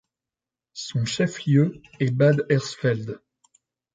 [0.73, 3.21] Son chef-lieu est Bad Hersfeld.